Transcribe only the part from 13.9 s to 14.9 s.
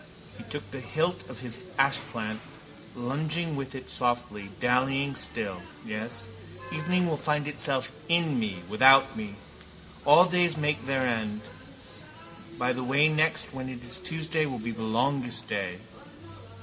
it Tuesday will be the